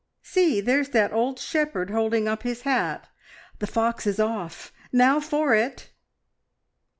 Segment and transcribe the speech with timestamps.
[0.23, 0.59] see!
[0.59, 3.07] there's that old shepherd holding up his hat.
[3.59, 4.73] The fox is off!
[4.91, 5.91] Now for it!"